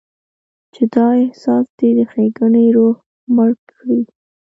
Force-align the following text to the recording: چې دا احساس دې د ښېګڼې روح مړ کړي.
چې 0.73 0.83
دا 0.93 1.07
احساس 1.23 1.65
دې 1.77 1.89
د 1.97 1.99
ښېګڼې 2.11 2.65
روح 2.75 2.97
مړ 3.35 3.51
کړي. 3.71 4.01